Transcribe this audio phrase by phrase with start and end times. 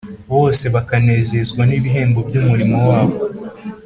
[0.33, 3.15] Bose bakanezezwa n’ibihembo by’umurimo wabo